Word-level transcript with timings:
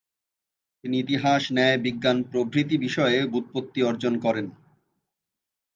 তিনি 0.83 0.95
ইতিহাস, 0.99 1.41
ন্যায়, 1.51 1.77
বিজ্ঞান 1.77 2.17
প্রভৃতি 2.23 2.75
বিষয়ে 2.77 3.17
ব্যুৎপত্তি 3.27 3.79
অর্জন 3.83 4.13
করেন। 4.19 4.45